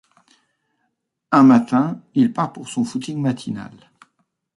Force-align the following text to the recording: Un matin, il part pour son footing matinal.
Un 1.29 1.43
matin, 1.43 2.01
il 2.15 2.33
part 2.33 2.53
pour 2.53 2.67
son 2.69 2.83
footing 2.83 3.21
matinal. 3.21 3.91